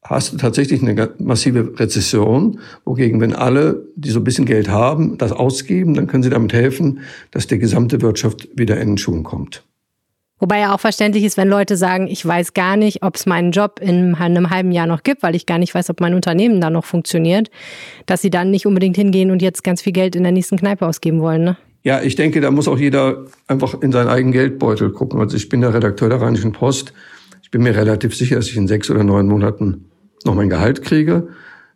hast 0.02 0.32
du 0.32 0.36
tatsächlich 0.36 0.82
eine 0.82 1.10
massive 1.18 1.78
Rezession, 1.78 2.60
wogegen 2.84 3.20
wenn 3.20 3.34
alle, 3.34 3.86
die 3.96 4.10
so 4.10 4.20
ein 4.20 4.24
bisschen 4.24 4.46
Geld 4.46 4.68
haben, 4.68 5.18
das 5.18 5.32
ausgeben, 5.32 5.94
dann 5.94 6.06
können 6.06 6.22
sie 6.22 6.30
damit 6.30 6.52
helfen, 6.52 7.00
dass 7.30 7.46
die 7.46 7.58
gesamte 7.58 8.00
Wirtschaft 8.00 8.48
wieder 8.56 8.80
in 8.80 8.88
den 8.88 8.98
Schuhen 8.98 9.24
kommt. 9.24 9.64
Wobei 10.40 10.60
ja 10.60 10.72
auch 10.72 10.80
verständlich 10.80 11.24
ist, 11.24 11.36
wenn 11.36 11.48
Leute 11.48 11.76
sagen, 11.76 12.06
ich 12.06 12.24
weiß 12.24 12.54
gar 12.54 12.76
nicht, 12.76 13.02
ob 13.02 13.16
es 13.16 13.26
meinen 13.26 13.50
Job 13.50 13.80
in 13.80 14.14
einem 14.14 14.50
halben 14.50 14.70
Jahr 14.70 14.86
noch 14.86 15.02
gibt, 15.02 15.24
weil 15.24 15.34
ich 15.34 15.46
gar 15.46 15.58
nicht 15.58 15.74
weiß, 15.74 15.90
ob 15.90 16.00
mein 16.00 16.14
Unternehmen 16.14 16.60
da 16.60 16.70
noch 16.70 16.84
funktioniert, 16.84 17.50
dass 18.06 18.22
sie 18.22 18.30
dann 18.30 18.52
nicht 18.52 18.64
unbedingt 18.64 18.96
hingehen 18.96 19.32
und 19.32 19.42
jetzt 19.42 19.64
ganz 19.64 19.82
viel 19.82 19.92
Geld 19.92 20.14
in 20.14 20.22
der 20.22 20.30
nächsten 20.30 20.56
Kneipe 20.56 20.86
ausgeben 20.86 21.20
wollen. 21.20 21.42
Ne? 21.42 21.56
Ja, 21.82 22.02
ich 22.02 22.16
denke, 22.16 22.40
da 22.40 22.50
muss 22.50 22.68
auch 22.68 22.78
jeder 22.78 23.24
einfach 23.46 23.80
in 23.80 23.92
seinen 23.92 24.08
eigenen 24.08 24.32
Geldbeutel 24.32 24.90
gucken. 24.90 25.20
Also 25.20 25.36
ich 25.36 25.48
bin 25.48 25.60
der 25.60 25.74
Redakteur 25.74 26.08
der 26.08 26.20
Rheinischen 26.20 26.52
Post. 26.52 26.92
Ich 27.42 27.50
bin 27.50 27.62
mir 27.62 27.74
relativ 27.74 28.14
sicher, 28.14 28.36
dass 28.36 28.48
ich 28.48 28.56
in 28.56 28.68
sechs 28.68 28.90
oder 28.90 29.04
neun 29.04 29.26
Monaten 29.26 29.86
noch 30.24 30.34
mein 30.34 30.50
Gehalt 30.50 30.82
kriege. 30.82 31.28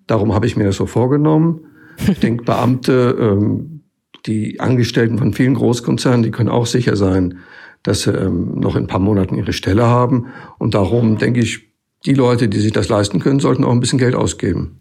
Darum 0.07 0.35
habe 0.35 0.47
ich 0.47 0.57
mir 0.57 0.65
das 0.65 0.77
so 0.77 0.87
vorgenommen. 0.87 1.61
Ich 1.99 2.19
denke, 2.19 2.45
Beamte, 2.45 3.17
ähm, 3.19 3.83
die 4.27 4.61
Angestellten 4.61 5.19
von 5.19 5.33
vielen 5.33 5.55
Großkonzernen, 5.55 6.23
die 6.23 6.31
können 6.31 6.49
auch 6.49 6.67
sicher 6.67 6.97
sein, 6.97 7.39
dass 7.83 8.03
sie 8.03 8.13
ähm, 8.13 8.59
noch 8.59 8.77
in 8.77 8.85
ein 8.85 8.89
paar 8.89 9.01
Monaten 9.01 9.37
ihre 9.37 9.53
Stelle 9.53 9.87
haben. 9.87 10.27
Und 10.59 10.75
darum 10.75 11.19
denke 11.19 11.41
ich, 11.41 11.73
die 12.05 12.15
Leute, 12.15 12.49
die 12.49 12.61
sich 12.61 12.73
das 12.73 12.89
leisten 12.89 13.21
können, 13.21 13.41
sollten 13.41 13.65
auch 13.65 13.73
ein 13.73 13.81
bisschen 13.81 13.99
Geld 13.99 14.15
ausgeben. 14.15 14.79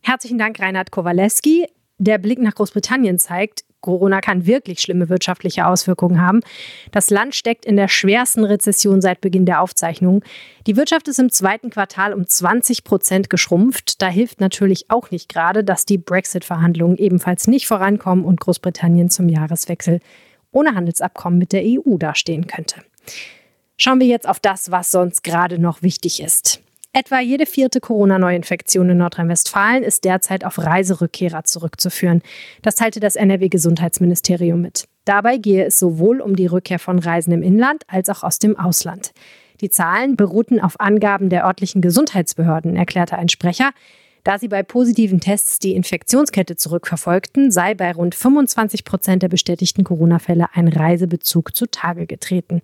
Herzlichen 0.00 0.38
Dank, 0.38 0.58
Reinhard 0.58 0.90
Kowalewski. 0.90 1.66
Der 1.98 2.18
Blick 2.18 2.40
nach 2.40 2.54
Großbritannien 2.54 3.18
zeigt, 3.18 3.64
Corona 3.82 4.20
kann 4.20 4.46
wirklich 4.46 4.80
schlimme 4.80 5.10
wirtschaftliche 5.10 5.66
Auswirkungen 5.66 6.20
haben. 6.20 6.40
Das 6.92 7.10
Land 7.10 7.34
steckt 7.34 7.66
in 7.66 7.76
der 7.76 7.88
schwersten 7.88 8.44
Rezession 8.44 9.02
seit 9.02 9.20
Beginn 9.20 9.44
der 9.44 9.60
Aufzeichnungen. 9.60 10.22
Die 10.66 10.76
Wirtschaft 10.76 11.08
ist 11.08 11.18
im 11.18 11.30
zweiten 11.30 11.68
Quartal 11.68 12.14
um 12.14 12.26
20 12.26 12.84
Prozent 12.84 13.28
geschrumpft. 13.28 14.00
Da 14.00 14.08
hilft 14.08 14.40
natürlich 14.40 14.90
auch 14.90 15.10
nicht 15.10 15.28
gerade, 15.28 15.64
dass 15.64 15.84
die 15.84 15.98
Brexit-Verhandlungen 15.98 16.96
ebenfalls 16.96 17.46
nicht 17.46 17.66
vorankommen 17.66 18.24
und 18.24 18.40
Großbritannien 18.40 19.10
zum 19.10 19.28
Jahreswechsel 19.28 20.00
ohne 20.52 20.74
Handelsabkommen 20.74 21.38
mit 21.38 21.52
der 21.52 21.62
EU 21.64 21.96
dastehen 21.98 22.46
könnte. 22.46 22.76
Schauen 23.76 24.00
wir 24.00 24.06
jetzt 24.06 24.28
auf 24.28 24.38
das, 24.38 24.70
was 24.70 24.90
sonst 24.90 25.24
gerade 25.24 25.58
noch 25.58 25.82
wichtig 25.82 26.22
ist. 26.22 26.62
Etwa 26.94 27.20
jede 27.20 27.46
vierte 27.46 27.80
Corona-Neuinfektion 27.80 28.90
in 28.90 28.98
Nordrhein-Westfalen 28.98 29.82
ist 29.82 30.04
derzeit 30.04 30.44
auf 30.44 30.58
Reiserückkehrer 30.58 31.42
zurückzuführen. 31.44 32.20
Das 32.60 32.74
teilte 32.74 33.00
das 33.00 33.16
NRW-Gesundheitsministerium 33.16 34.60
mit. 34.60 34.88
Dabei 35.06 35.38
gehe 35.38 35.64
es 35.64 35.78
sowohl 35.78 36.20
um 36.20 36.36
die 36.36 36.44
Rückkehr 36.44 36.78
von 36.78 36.98
Reisen 36.98 37.32
im 37.32 37.42
Inland 37.42 37.84
als 37.88 38.10
auch 38.10 38.22
aus 38.22 38.38
dem 38.38 38.58
Ausland. 38.58 39.12
Die 39.62 39.70
Zahlen 39.70 40.16
beruhten 40.16 40.60
auf 40.60 40.78
Angaben 40.80 41.30
der 41.30 41.46
örtlichen 41.46 41.80
Gesundheitsbehörden, 41.80 42.76
erklärte 42.76 43.16
ein 43.16 43.30
Sprecher. 43.30 43.70
Da 44.22 44.38
sie 44.38 44.48
bei 44.48 44.62
positiven 44.62 45.18
Tests 45.18 45.58
die 45.58 45.74
Infektionskette 45.74 46.56
zurückverfolgten, 46.56 47.50
sei 47.50 47.74
bei 47.74 47.92
rund 47.92 48.14
25 48.14 48.84
Prozent 48.84 49.22
der 49.22 49.28
bestätigten 49.28 49.82
Corona-Fälle 49.82 50.48
ein 50.52 50.68
Reisebezug 50.68 51.56
zutage 51.56 52.06
getreten. 52.06 52.60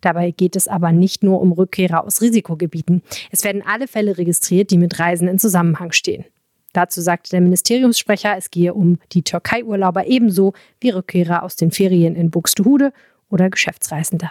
Dabei 0.00 0.30
geht 0.30 0.56
es 0.56 0.68
aber 0.68 0.92
nicht 0.92 1.22
nur 1.22 1.40
um 1.40 1.52
Rückkehrer 1.52 2.04
aus 2.04 2.20
Risikogebieten. 2.20 3.02
Es 3.30 3.44
werden 3.44 3.62
alle 3.66 3.88
Fälle 3.88 4.18
registriert, 4.18 4.70
die 4.70 4.78
mit 4.78 4.98
Reisen 4.98 5.28
in 5.28 5.38
Zusammenhang 5.38 5.92
stehen. 5.92 6.24
Dazu 6.72 7.00
sagte 7.00 7.30
der 7.30 7.40
Ministeriumssprecher, 7.40 8.36
es 8.36 8.50
gehe 8.50 8.74
um 8.74 8.98
die 9.12 9.22
Türkei-Urlauber 9.22 10.06
ebenso 10.06 10.52
wie 10.80 10.90
Rückkehrer 10.90 11.42
aus 11.42 11.56
den 11.56 11.70
Ferien 11.70 12.14
in 12.14 12.30
Buxtehude 12.30 12.92
oder 13.30 13.50
Geschäftsreisende. 13.50 14.30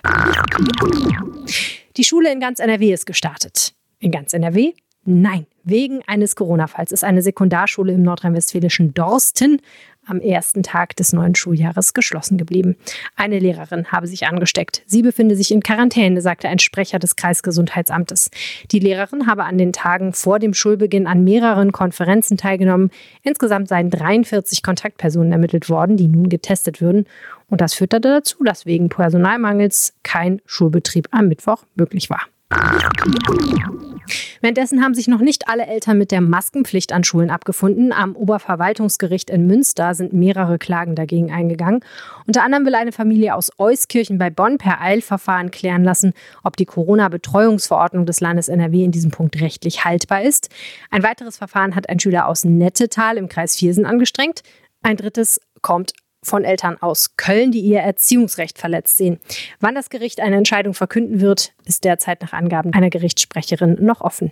Die 1.97 2.03
Schule 2.03 2.31
in 2.31 2.39
ganz 2.39 2.59
NRW 2.59 2.93
ist 2.93 3.05
gestartet. 3.05 3.73
In 3.99 4.11
ganz 4.11 4.33
NRW? 4.33 4.73
Nein, 5.03 5.47
wegen 5.67 6.01
eines 6.07 6.35
Corona-Falls 6.35 6.91
ist 6.91 7.03
eine 7.03 7.21
Sekundarschule 7.21 7.93
im 7.93 8.03
nordrhein-westfälischen 8.03 8.93
Dorsten 8.93 9.61
am 10.07 10.19
ersten 10.21 10.63
Tag 10.63 10.95
des 10.95 11.13
neuen 11.13 11.35
Schuljahres 11.35 11.93
geschlossen 11.93 12.37
geblieben. 12.37 12.77
Eine 13.15 13.39
Lehrerin 13.39 13.91
habe 13.91 14.07
sich 14.07 14.25
angesteckt. 14.27 14.81
Sie 14.85 15.01
befinde 15.01 15.35
sich 15.35 15.51
in 15.51 15.61
Quarantäne, 15.61 16.21
sagte 16.21 16.47
ein 16.47 16.59
Sprecher 16.59 16.99
des 16.99 17.15
Kreisgesundheitsamtes. 17.15 18.31
Die 18.71 18.79
Lehrerin 18.79 19.27
habe 19.27 19.43
an 19.43 19.57
den 19.57 19.73
Tagen 19.73 20.13
vor 20.13 20.39
dem 20.39 20.53
Schulbeginn 20.53 21.07
an 21.07 21.23
mehreren 21.23 21.71
Konferenzen 21.71 22.37
teilgenommen. 22.37 22.89
Insgesamt 23.23 23.67
seien 23.67 23.89
43 23.89 24.63
Kontaktpersonen 24.63 25.31
ermittelt 25.31 25.69
worden, 25.69 25.97
die 25.97 26.07
nun 26.07 26.29
getestet 26.29 26.81
würden. 26.81 27.05
Und 27.49 27.61
das 27.61 27.73
führte 27.73 27.99
dazu, 27.99 28.43
dass 28.43 28.65
wegen 28.65 28.89
Personalmangels 28.89 29.93
kein 30.03 30.41
Schulbetrieb 30.45 31.07
am 31.11 31.27
Mittwoch 31.27 31.63
möglich 31.75 32.09
war. 32.09 32.21
Währenddessen 34.41 34.83
haben 34.83 34.93
sich 34.93 35.07
noch 35.07 35.19
nicht 35.19 35.47
alle 35.47 35.65
Eltern 35.65 35.97
mit 35.97 36.11
der 36.11 36.21
Maskenpflicht 36.21 36.93
an 36.93 37.03
Schulen 37.03 37.29
abgefunden. 37.29 37.91
Am 37.91 38.15
Oberverwaltungsgericht 38.15 39.29
in 39.29 39.47
Münster 39.47 39.93
sind 39.93 40.13
mehrere 40.13 40.57
Klagen 40.57 40.95
dagegen 40.95 41.31
eingegangen. 41.31 41.81
Unter 42.25 42.43
anderem 42.43 42.65
will 42.65 42.75
eine 42.75 42.91
Familie 42.91 43.35
aus 43.35 43.51
Euskirchen 43.57 44.17
bei 44.17 44.29
Bonn 44.29 44.57
per 44.57 44.81
Eilverfahren 44.81 45.51
klären 45.51 45.83
lassen, 45.83 46.13
ob 46.43 46.57
die 46.57 46.65
Corona-Betreuungsverordnung 46.65 48.05
des 48.05 48.19
Landes 48.19 48.47
NRW 48.47 48.83
in 48.83 48.91
diesem 48.91 49.11
Punkt 49.11 49.39
rechtlich 49.41 49.85
haltbar 49.85 50.23
ist. 50.23 50.49
Ein 50.91 51.03
weiteres 51.03 51.37
Verfahren 51.37 51.75
hat 51.75 51.89
ein 51.89 51.99
Schüler 51.99 52.27
aus 52.27 52.43
Nettetal 52.43 53.17
im 53.17 53.29
Kreis 53.29 53.55
Viersen 53.55 53.85
angestrengt. 53.85 54.43
Ein 54.81 54.97
drittes 54.97 55.41
kommt 55.61 55.93
von 56.27 56.43
Eltern 56.43 56.77
aus 56.81 57.15
Köln, 57.17 57.51
die 57.51 57.61
ihr 57.61 57.79
Erziehungsrecht 57.79 58.59
verletzt 58.59 58.97
sehen. 58.97 59.19
Wann 59.59 59.75
das 59.75 59.89
Gericht 59.89 60.19
eine 60.19 60.35
Entscheidung 60.35 60.73
verkünden 60.73 61.21
wird, 61.21 61.53
ist 61.65 61.83
derzeit 61.83 62.21
nach 62.21 62.33
Angaben 62.33 62.73
einer 62.73 62.89
Gerichtssprecherin 62.89 63.77
noch 63.79 64.01
offen. 64.01 64.31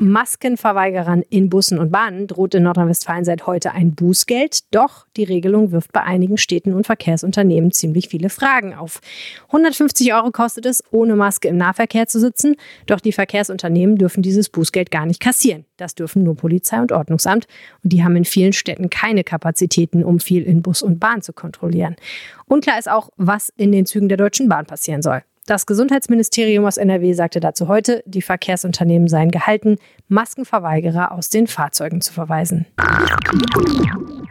Maskenverweigerern 0.00 1.22
in 1.28 1.48
Bussen 1.48 1.78
und 1.78 1.90
Bahnen 1.90 2.26
droht 2.26 2.54
in 2.54 2.62
Nordrhein-Westfalen 2.62 3.24
seit 3.24 3.46
heute 3.46 3.72
ein 3.72 3.94
Bußgeld. 3.94 4.72
Doch 4.74 5.06
die 5.16 5.24
Regelung 5.24 5.72
wirft 5.72 5.92
bei 5.92 6.02
einigen 6.02 6.36
Städten 6.36 6.74
und 6.74 6.86
Verkehrsunternehmen 6.86 7.72
ziemlich 7.72 8.08
viele 8.08 8.30
Fragen 8.30 8.74
auf. 8.74 9.00
150 9.46 10.14
Euro 10.14 10.30
kostet 10.30 10.66
es, 10.66 10.82
ohne 10.90 11.16
Maske 11.16 11.48
im 11.48 11.56
Nahverkehr 11.56 12.06
zu 12.06 12.20
sitzen. 12.20 12.56
Doch 12.86 13.00
die 13.00 13.12
Verkehrsunternehmen 13.12 13.96
dürfen 13.96 14.22
dieses 14.22 14.48
Bußgeld 14.48 14.90
gar 14.90 15.06
nicht 15.06 15.20
kassieren. 15.20 15.64
Das 15.78 15.94
dürfen 15.94 16.24
nur 16.24 16.36
Polizei 16.36 16.80
und 16.80 16.92
Ordnungsamt. 16.92 17.46
Und 17.82 17.92
die 17.92 18.04
haben 18.04 18.16
in 18.16 18.26
vielen 18.26 18.52
Städten 18.52 18.90
keine 18.90 19.24
Kapazitäten, 19.24 20.04
um 20.04 20.20
viel 20.20 20.42
in 20.42 20.60
Bus 20.60 20.82
und 20.82 20.98
Bahn 20.98 21.22
zu 21.22 21.32
kontrollieren. 21.32 21.96
Unklar 22.46 22.78
ist 22.78 22.90
auch, 22.90 23.10
was 23.16 23.50
in 23.56 23.72
den 23.72 23.86
Zügen 23.86 24.08
der 24.08 24.18
Deutschen 24.18 24.48
Bahn 24.48 24.66
passieren 24.66 25.00
soll. 25.00 25.22
Das 25.46 25.64
Gesundheitsministerium 25.64 26.66
aus 26.66 26.76
NRW 26.76 27.14
sagte 27.14 27.40
dazu 27.40 27.68
heute, 27.68 28.02
die 28.04 28.20
Verkehrsunternehmen 28.20 29.08
seien 29.08 29.30
gehalten, 29.30 29.78
Maskenverweigerer 30.08 31.12
aus 31.12 31.30
den 31.30 31.46
Fahrzeugen 31.46 32.02
zu 32.02 32.12
verweisen. 32.12 32.66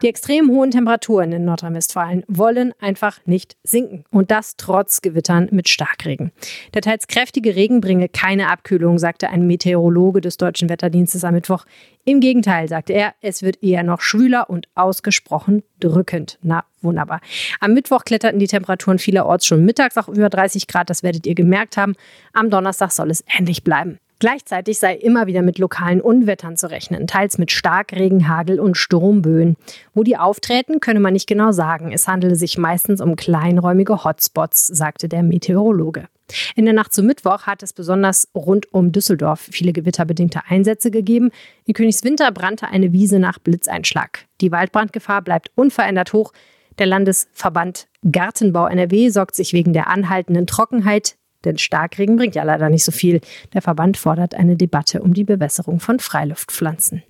Die 0.03 0.09
extrem 0.09 0.49
hohen 0.51 0.69
Temperaturen 0.69 1.31
in 1.31 1.45
Nordrhein-Westfalen 1.45 2.23
wollen 2.27 2.71
einfach 2.79 3.19
nicht 3.25 3.57
sinken. 3.63 4.03
Und 4.11 4.29
das 4.29 4.55
trotz 4.55 5.01
Gewittern 5.01 5.47
mit 5.51 5.69
Starkregen. 5.69 6.31
Der 6.75 6.83
teils 6.83 7.07
kräftige 7.07 7.55
Regen 7.55 7.81
bringe 7.81 8.07
keine 8.07 8.49
Abkühlung, 8.49 8.99
sagte 8.99 9.29
ein 9.29 9.47
Meteorologe 9.47 10.21
des 10.21 10.37
Deutschen 10.37 10.69
Wetterdienstes 10.69 11.23
am 11.23 11.33
Mittwoch. 11.33 11.65
Im 12.05 12.19
Gegenteil, 12.19 12.67
sagte 12.67 12.93
er, 12.93 13.15
es 13.21 13.41
wird 13.41 13.63
eher 13.63 13.81
noch 13.81 14.01
schwüler 14.01 14.51
und 14.51 14.67
ausgesprochen 14.75 15.63
drückend. 15.79 16.37
Na, 16.43 16.63
wunderbar. 16.81 17.19
Am 17.59 17.73
Mittwoch 17.73 18.05
kletterten 18.05 18.39
die 18.39 18.47
Temperaturen 18.47 18.99
vielerorts 18.99 19.47
schon 19.47 19.65
mittags 19.65 19.97
auf 19.97 20.07
über 20.09 20.29
30 20.29 20.67
Grad. 20.67 20.91
Das 20.91 21.01
werdet 21.01 21.25
ihr 21.25 21.35
gemerkt 21.35 21.75
haben. 21.75 21.95
Am 22.33 22.51
Donnerstag 22.51 22.91
soll 22.91 23.09
es 23.09 23.23
ähnlich 23.35 23.63
bleiben. 23.63 23.97
Gleichzeitig 24.19 24.79
sei 24.79 24.95
immer 24.95 25.27
wieder 25.27 25.43
mit 25.43 25.59
lokalen 25.59 26.01
Unwettern 26.01 26.57
zu 26.57 26.71
rechnen, 26.71 27.05
teils 27.05 27.37
mit 27.37 27.51
Starkregen, 27.51 28.27
Hagel 28.27 28.59
und 28.59 28.75
Sturmböen. 28.75 29.57
Wo 29.93 30.01
die 30.01 30.17
auftreten, 30.17 30.79
könne 30.79 30.99
man 30.99 31.13
nicht 31.13 31.27
genau 31.27 31.51
sagen. 31.51 31.91
Es 31.91 32.07
handele 32.07 32.35
sich 32.35 32.57
meistens 32.57 32.99
um 32.99 33.15
kleinräumige 33.15 34.03
Hotspots, 34.03 34.65
sagte 34.65 35.07
der 35.07 35.21
Meteorologe. 35.21 36.07
In 36.55 36.65
der 36.65 36.73
Nacht 36.73 36.93
zu 36.93 37.03
Mittwoch 37.03 37.43
hat 37.43 37.61
es 37.63 37.73
besonders 37.73 38.27
rund 38.35 38.73
um 38.73 38.91
Düsseldorf 38.91 39.47
viele 39.51 39.71
gewitterbedingte 39.71 40.41
Einsätze 40.47 40.89
gegeben. 40.89 41.29
In 41.65 41.73
Königswinter 41.73 42.31
brannte 42.31 42.67
eine 42.67 42.91
Wiese 42.91 43.19
nach 43.19 43.39
Blitzeinschlag. 43.39 44.25
Die 44.41 44.51
Waldbrandgefahr 44.51 45.21
bleibt 45.21 45.51
unverändert 45.55 46.11
hoch. 46.13 46.33
Der 46.79 46.87
Landesverband 46.87 47.87
Gartenbau 48.11 48.67
NRW 48.67 49.09
sorgt 49.09 49.35
sich 49.35 49.53
wegen 49.53 49.73
der 49.73 49.87
anhaltenden 49.87 50.47
Trockenheit 50.47 51.17
denn 51.47 51.57
Starkregen 51.57 52.17
bringt 52.17 52.35
ja 52.35 52.43
leider 52.43 52.69
nicht 52.69 52.83
so 52.83 52.91
viel. 52.91 53.21
Der 53.53 53.61
Verband 53.61 53.97
fordert 53.97 54.35
eine 54.35 54.55
Debatte 54.55 55.01
um 55.01 55.13
die 55.13 55.23
Bewässerung 55.23 55.79
von 55.79 55.99
Freiluftpflanzen. 55.99 57.03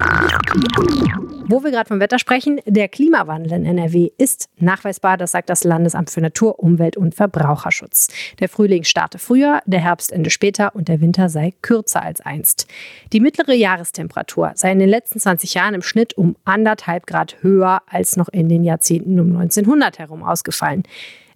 Wo 1.47 1.63
wir 1.63 1.71
gerade 1.71 1.87
vom 1.87 1.99
Wetter 1.99 2.19
sprechen, 2.19 2.61
der 2.65 2.87
Klimawandel 2.87 3.53
in 3.53 3.65
NRW 3.65 4.11
ist 4.17 4.49
nachweisbar, 4.57 5.17
das 5.17 5.31
sagt 5.31 5.49
das 5.49 5.63
Landesamt 5.63 6.09
für 6.09 6.21
Natur, 6.21 6.59
Umwelt 6.59 6.97
und 6.97 7.15
Verbraucherschutz. 7.15 8.09
Der 8.39 8.49
Frühling 8.49 8.83
starte 8.83 9.17
früher, 9.17 9.61
der 9.65 9.79
Herbst 9.79 10.11
ende 10.11 10.29
später 10.29 10.75
und 10.75 10.87
der 10.87 11.01
Winter 11.01 11.29
sei 11.29 11.53
kürzer 11.61 12.01
als 12.01 12.21
einst. 12.21 12.67
Die 13.13 13.19
mittlere 13.19 13.53
Jahrestemperatur 13.53 14.51
sei 14.55 14.71
in 14.71 14.79
den 14.79 14.89
letzten 14.89 15.19
20 15.19 15.53
Jahren 15.53 15.73
im 15.73 15.81
Schnitt 15.81 16.17
um 16.17 16.35
anderthalb 16.45 17.07
Grad 17.07 17.37
höher 17.41 17.81
als 17.87 18.17
noch 18.17 18.29
in 18.29 18.49
den 18.49 18.63
Jahrzehnten 18.63 19.19
um 19.19 19.35
1900 19.35 19.99
herum 19.99 20.23
ausgefallen. 20.23 20.83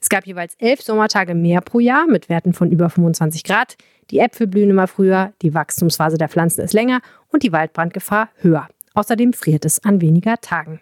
Es 0.01 0.09
gab 0.09 0.25
jeweils 0.25 0.55
elf 0.55 0.81
Sommertage 0.81 1.35
mehr 1.35 1.61
pro 1.61 1.79
Jahr 1.79 2.07
mit 2.07 2.27
Werten 2.27 2.53
von 2.53 2.71
über 2.71 2.89
25 2.89 3.43
Grad. 3.43 3.77
Die 4.09 4.19
Äpfel 4.19 4.47
blühen 4.47 4.71
immer 4.71 4.87
früher, 4.87 5.31
die 5.43 5.53
Wachstumsphase 5.53 6.17
der 6.17 6.27
Pflanzen 6.27 6.61
ist 6.61 6.73
länger 6.73 7.01
und 7.29 7.43
die 7.43 7.51
Waldbrandgefahr 7.51 8.29
höher. 8.37 8.67
Außerdem 8.95 9.31
friert 9.31 9.63
es 9.63 9.83
an 9.83 10.01
weniger 10.01 10.41
Tagen. 10.41 10.81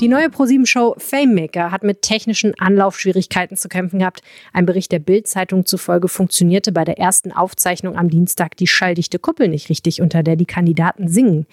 Die 0.00 0.08
neue 0.08 0.28
ProSieben-Show 0.28 0.96
Famemaker 0.98 1.70
hat 1.70 1.82
mit 1.82 2.02
technischen 2.02 2.52
Anlaufschwierigkeiten 2.58 3.56
zu 3.56 3.68
kämpfen 3.68 4.00
gehabt. 4.00 4.22
Ein 4.52 4.66
Bericht 4.66 4.92
der 4.92 4.98
Bild-Zeitung 4.98 5.64
zufolge 5.64 6.08
funktionierte 6.08 6.72
bei 6.72 6.84
der 6.84 6.98
ersten 6.98 7.32
Aufzeichnung 7.32 7.96
am 7.96 8.08
Dienstag 8.08 8.56
die 8.56 8.66
schalldichte 8.66 9.18
Kuppel 9.18 9.48
nicht 9.48 9.70
richtig, 9.70 10.00
unter 10.00 10.22
der 10.22 10.36
die 10.36 10.46
Kandidaten 10.46 11.08
singen. 11.08 11.46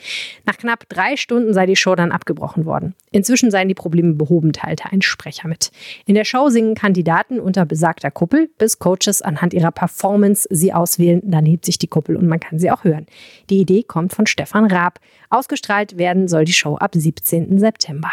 Nach 0.45 0.57
knapp 0.57 0.89
drei 0.89 1.15
Stunden 1.15 1.53
sei 1.53 1.65
die 1.65 1.75
Show 1.75 1.95
dann 1.95 2.11
abgebrochen 2.11 2.65
worden. 2.65 2.95
Inzwischen 3.11 3.51
seien 3.51 3.67
die 3.67 3.75
Probleme 3.75 4.13
behoben, 4.13 4.53
teilte 4.53 4.85
ein 4.91 5.01
Sprecher 5.01 5.47
mit. 5.47 5.71
In 6.05 6.15
der 6.15 6.25
Show 6.25 6.49
singen 6.49 6.75
Kandidaten 6.75 7.39
unter 7.39 7.65
besagter 7.65 8.11
Kuppel, 8.11 8.49
bis 8.57 8.79
Coaches 8.79 9.21
anhand 9.21 9.53
ihrer 9.53 9.71
Performance 9.71 10.47
sie 10.49 10.73
auswählen. 10.73 11.21
Dann 11.23 11.45
hebt 11.45 11.65
sich 11.65 11.77
die 11.77 11.87
Kuppel 11.87 12.15
und 12.15 12.27
man 12.27 12.39
kann 12.39 12.59
sie 12.59 12.71
auch 12.71 12.83
hören. 12.83 13.05
Die 13.49 13.59
Idee 13.59 13.83
kommt 13.83 14.13
von 14.13 14.27
Stefan 14.27 14.65
Raab. 14.65 14.99
Ausgestrahlt 15.31 15.97
werden 15.97 16.27
soll 16.27 16.43
die 16.43 16.51
Show 16.51 16.75
ab 16.75 16.91
17. 16.93 17.57
September. 17.57 18.11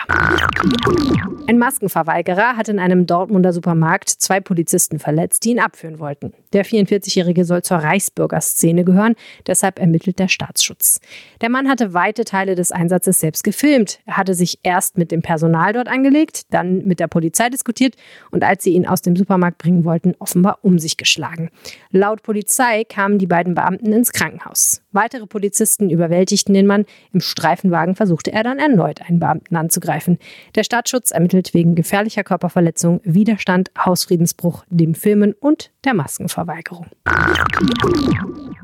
Ein 1.48 1.58
Maskenverweigerer 1.58 2.56
hat 2.56 2.68
in 2.68 2.78
einem 2.78 3.06
Dortmunder 3.06 3.52
Supermarkt 3.52 4.08
zwei 4.08 4.38
Polizisten 4.38 5.00
verletzt, 5.00 5.44
die 5.44 5.50
ihn 5.50 5.58
abführen 5.58 5.98
wollten. 5.98 6.32
Der 6.52 6.64
44-Jährige 6.64 7.44
soll 7.44 7.62
zur 7.62 7.78
Reichsbürgerszene 7.78 8.84
gehören, 8.84 9.16
deshalb 9.48 9.80
ermittelt 9.80 10.20
der 10.20 10.28
Staatsschutz. 10.28 11.00
Der 11.40 11.48
Mann 11.48 11.68
hatte 11.68 11.92
weite 11.92 12.25
Teile 12.25 12.54
des 12.54 12.70
Einsatzes 12.70 13.18
selbst 13.18 13.42
gefilmt. 13.42 13.98
Er 14.06 14.16
hatte 14.16 14.34
sich 14.34 14.60
erst 14.62 14.96
mit 14.96 15.10
dem 15.10 15.20
Personal 15.22 15.72
dort 15.72 15.88
angelegt, 15.88 16.42
dann 16.50 16.84
mit 16.84 17.00
der 17.00 17.08
Polizei 17.08 17.48
diskutiert 17.48 17.96
und 18.30 18.44
als 18.44 18.62
sie 18.62 18.75
ihn 18.75 18.87
aus 18.87 19.02
dem 19.02 19.16
Supermarkt 19.16 19.58
bringen 19.58 19.84
wollten, 19.84 20.14
offenbar 20.20 20.60
um 20.62 20.78
sich 20.78 20.96
geschlagen. 20.96 21.50
Laut 21.90 22.22
Polizei 22.22 22.84
kamen 22.84 23.18
die 23.18 23.26
beiden 23.26 23.56
Beamten 23.56 23.92
ins 23.92 24.12
Krankenhaus. 24.12 24.82
Weitere 24.92 25.26
Polizisten 25.26 25.90
überwältigten 25.90 26.54
den 26.54 26.66
Mann. 26.66 26.87
Im 27.12 27.21
Streifenwagen 27.21 27.95
versuchte 27.95 28.33
er 28.33 28.42
dann 28.42 28.59
erneut 28.59 29.02
einen 29.02 29.21
Beamten 29.21 29.54
anzugreifen. 29.57 30.18
Der 30.54 30.64
Staatsschutz 30.64 31.11
ermittelt 31.11 31.52
wegen 31.52 31.75
gefährlicher 31.75 32.25
Körperverletzung, 32.25 33.00
Widerstand, 33.04 33.71
Hausfriedensbruch, 33.78 34.64
dem 34.71 34.95
Filmen 34.95 35.35
und 35.35 35.71
der 35.85 35.95
Maskenverweigerung. 35.95 36.87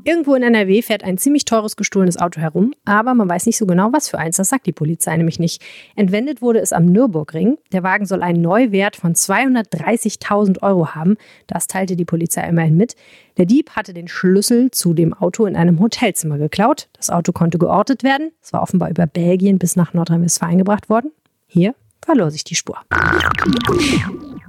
Irgendwo 0.06 0.34
in 0.34 0.42
NRW 0.42 0.82
fährt 0.82 1.02
ein 1.02 1.16
ziemlich 1.16 1.46
teures 1.46 1.76
gestohlenes 1.76 2.18
Auto 2.18 2.38
herum, 2.38 2.74
aber 2.84 3.14
man 3.14 3.26
weiß 3.26 3.46
nicht 3.46 3.56
so 3.56 3.64
genau, 3.64 3.90
was 3.94 4.10
für 4.10 4.18
eins. 4.18 4.36
Das 4.36 4.50
sagt 4.50 4.66
die 4.66 4.72
Polizei 4.72 5.16
nämlich 5.16 5.38
nicht. 5.38 5.62
Entwendet 5.96 6.42
wurde 6.42 6.58
es 6.58 6.74
am 6.74 6.84
Nürburgring. 6.84 7.56
Der 7.72 7.82
Wagen 7.82 8.04
soll 8.04 8.22
einen 8.22 8.42
Neuwert 8.42 8.96
von 8.96 9.14
230.000 9.14 10.62
Euro 10.62 10.94
haben. 10.94 11.16
Das 11.46 11.68
teilte 11.68 11.96
die 11.96 12.04
Polizei 12.04 12.46
immerhin 12.46 12.76
mit. 12.76 12.96
Der 13.38 13.46
Dieb 13.46 13.70
hatte 13.70 13.94
den 13.94 14.06
Schlüssel 14.06 14.70
zu 14.70 14.92
dem 14.92 15.14
Auto 15.14 15.46
in 15.46 15.56
einem 15.56 15.80
Hotelzimmer 15.80 16.36
geklaut. 16.36 16.88
Das 16.92 17.08
Auto 17.08 17.32
konnte 17.32 17.56
geortet 17.58 18.02
werden. 18.02 18.30
Es 18.42 18.52
war 18.52 18.60
offenbar 18.62 18.90
über 18.90 19.06
Belgien 19.06 19.58
bis 19.58 19.74
nach 19.74 19.94
Nordrhein-Westfalen 19.94 20.58
gebracht 20.58 20.90
worden. 20.90 21.12
Hier 21.46 21.74
verlor 22.04 22.30
sich 22.30 22.44
die 22.44 22.56
Spur. 22.56 22.76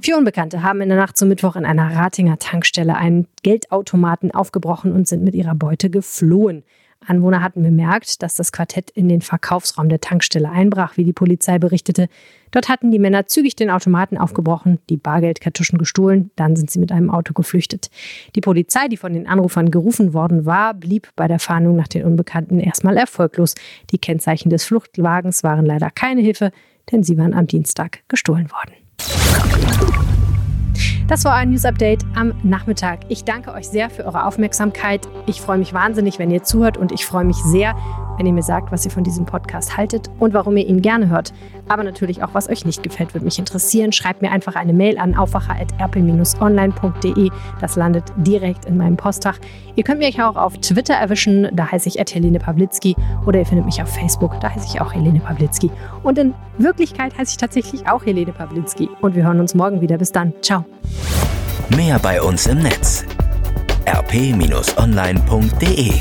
Vier 0.05 0.19
Unbekannte 0.19 0.61
haben 0.61 0.81
in 0.81 0.89
der 0.89 0.99
Nacht 0.99 1.17
zum 1.17 1.29
Mittwoch 1.29 1.55
in 1.55 1.65
einer 1.65 1.95
Ratinger 1.95 2.37
Tankstelle 2.37 2.95
einen 2.95 3.25
Geldautomaten 3.41 4.29
aufgebrochen 4.29 4.91
und 4.91 5.07
sind 5.07 5.23
mit 5.23 5.33
ihrer 5.33 5.55
Beute 5.55 5.89
geflohen. 5.89 6.61
Anwohner 7.03 7.41
hatten 7.41 7.63
bemerkt, 7.63 8.21
dass 8.21 8.35
das 8.35 8.51
Quartett 8.51 8.91
in 8.91 9.09
den 9.09 9.21
Verkaufsraum 9.21 9.89
der 9.89 10.01
Tankstelle 10.01 10.51
einbrach, 10.51 10.95
wie 10.97 11.05
die 11.05 11.11
Polizei 11.11 11.57
berichtete. 11.57 12.07
Dort 12.51 12.69
hatten 12.69 12.91
die 12.91 12.99
Männer 12.99 13.25
zügig 13.25 13.55
den 13.55 13.71
Automaten 13.71 14.19
aufgebrochen, 14.19 14.77
die 14.91 14.97
Bargeldkartuschen 14.97 15.79
gestohlen, 15.79 16.29
dann 16.35 16.55
sind 16.55 16.69
sie 16.69 16.77
mit 16.77 16.91
einem 16.91 17.09
Auto 17.09 17.33
geflüchtet. 17.33 17.89
Die 18.35 18.41
Polizei, 18.41 18.87
die 18.87 18.97
von 18.97 19.11
den 19.11 19.25
Anrufern 19.25 19.71
gerufen 19.71 20.13
worden 20.13 20.45
war, 20.45 20.75
blieb 20.75 21.09
bei 21.15 21.27
der 21.27 21.39
Fahndung 21.39 21.77
nach 21.77 21.87
den 21.87 22.05
Unbekannten 22.05 22.59
erstmal 22.59 22.97
erfolglos. 22.97 23.55
Die 23.89 23.97
Kennzeichen 23.97 24.51
des 24.51 24.65
Fluchtwagens 24.65 25.41
waren 25.41 25.65
leider 25.65 25.89
keine 25.89 26.21
Hilfe, 26.21 26.51
denn 26.91 27.01
sie 27.01 27.17
waren 27.17 27.33
am 27.33 27.47
Dienstag 27.47 28.07
gestohlen 28.07 28.51
worden. 28.51 28.84
Das 31.07 31.23
war 31.23 31.35
ein 31.35 31.51
News 31.51 31.65
Update 31.65 32.03
am 32.15 32.33
Nachmittag. 32.41 33.01
Ich 33.09 33.23
danke 33.23 33.53
euch 33.53 33.67
sehr 33.69 33.91
für 33.91 34.05
eure 34.05 34.25
Aufmerksamkeit. 34.25 35.07
Ich 35.27 35.39
freue 35.39 35.59
mich 35.59 35.71
wahnsinnig, 35.71 36.17
wenn 36.17 36.31
ihr 36.31 36.43
zuhört 36.43 36.77
und 36.77 36.91
ich 36.91 37.05
freue 37.05 37.25
mich 37.25 37.37
sehr, 37.37 37.75
wenn 38.17 38.25
ihr 38.25 38.33
mir 38.33 38.43
sagt, 38.43 38.71
was 38.71 38.85
ihr 38.85 38.91
von 38.91 39.03
diesem 39.03 39.25
Podcast 39.25 39.75
haltet 39.77 40.09
und 40.19 40.33
warum 40.33 40.57
ihr 40.57 40.67
ihn 40.67 40.81
gerne 40.81 41.09
hört. 41.09 41.33
Aber 41.67 41.83
natürlich 41.83 42.23
auch, 42.23 42.29
was 42.33 42.49
euch 42.49 42.65
nicht 42.65 42.81
gefällt, 42.83 43.13
würde 43.13 43.25
mich 43.25 43.39
interessieren. 43.39 43.91
Schreibt 43.91 44.21
mir 44.21 44.31
einfach 44.31 44.55
eine 44.55 44.71
Mail 44.73 44.97
an 44.97 45.15
aufwacher.rp-online.de. 45.15 47.29
Das 47.59 47.75
landet 47.75 48.05
direkt 48.17 48.65
in 48.65 48.77
meinem 48.77 48.97
Postfach. 48.97 49.39
Ihr 49.75 49.83
könnt 49.83 49.99
mich 49.99 50.21
auch 50.21 50.35
auf 50.35 50.57
Twitter 50.59 50.93
erwischen, 50.93 51.49
da 51.53 51.71
heiße 51.71 51.89
ich 51.89 51.97
Helene 52.13 52.39
Pawlitzki. 52.39 52.95
Oder 53.25 53.39
ihr 53.39 53.45
findet 53.45 53.65
mich 53.65 53.81
auf 53.81 53.89
Facebook, 53.89 54.39
da 54.39 54.53
heiße 54.53 54.67
ich 54.73 54.81
auch 54.81 54.93
Helene 54.93 55.19
Pawlitzki. 55.19 55.71
Und 56.03 56.17
in 56.17 56.33
Wirklichkeit 56.57 57.17
heiße 57.17 57.31
ich 57.31 57.37
tatsächlich 57.37 57.87
auch 57.87 58.05
Helene 58.05 58.31
Pawlitzki. 58.31 58.89
Und 59.01 59.15
wir 59.15 59.23
hören 59.23 59.39
uns 59.39 59.55
morgen 59.55 59.81
wieder. 59.81 59.97
Bis 59.97 60.11
dann. 60.11 60.33
Ciao. 60.41 60.65
Mehr 61.75 61.99
bei 61.99 62.21
uns 62.21 62.47
im 62.47 62.59
Netz 62.59 63.05
rp-online.de 63.87 65.91